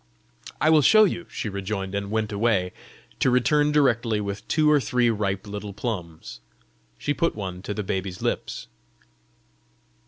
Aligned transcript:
"I 0.59 0.71
will 0.71 0.81
show 0.81 1.03
you," 1.03 1.27
she 1.29 1.47
rejoined, 1.47 1.93
and 1.93 2.09
went 2.09 2.31
away 2.31 2.73
to 3.19 3.29
return 3.29 3.71
directly 3.71 4.19
with 4.19 4.47
two 4.47 4.67
or 4.71 4.79
three 4.79 5.11
ripe 5.11 5.45
little 5.45 5.73
plums. 5.73 6.39
She 6.97 7.13
put 7.13 7.35
one 7.35 7.61
to 7.61 7.73
the 7.75 7.83
baby's 7.83 8.19
lips. 8.19 8.65